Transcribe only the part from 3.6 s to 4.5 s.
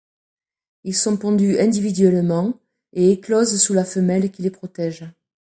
sous la femelle qui les